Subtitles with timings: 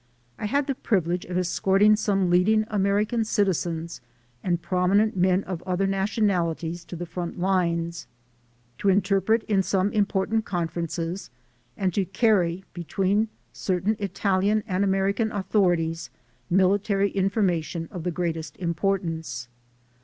[0.39, 4.01] I had the privilege of es corting some leading American citizens
[4.43, 8.07] and promi nent men of other nationalities to the front lines,
[8.79, 11.29] to interpret in some important conferences,
[11.77, 16.09] and to carry between certain Italian and American authori ties
[16.49, 19.49] military information of the greatest importance.